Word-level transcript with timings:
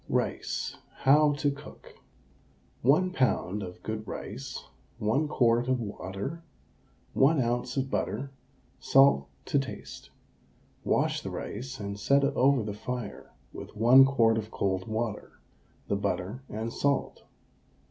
RICE, 0.09 0.77
HOW 1.01 1.33
TO 1.33 1.51
COOK. 1.51 1.93
1 2.81 3.11
lb. 3.11 3.61
of 3.63 3.83
good 3.83 4.07
rice, 4.07 4.65
1 4.97 5.27
quart 5.27 5.67
of 5.67 5.79
water, 5.79 6.41
1 7.13 7.39
oz. 7.39 7.77
of 7.77 7.91
butter, 7.91 8.31
salt 8.79 9.27
to 9.45 9.59
taste. 9.59 10.09
Wash 10.83 11.21
the 11.21 11.29
rice 11.29 11.79
and 11.79 11.99
set 11.99 12.23
it 12.23 12.33
over 12.35 12.63
the 12.63 12.73
fire 12.73 13.31
with 13.53 13.75
1 13.77 14.03
quart 14.05 14.39
of 14.39 14.49
cold 14.49 14.87
water, 14.87 15.33
the 15.87 15.95
butter 15.95 16.41
and 16.49 16.73
salt. 16.73 17.21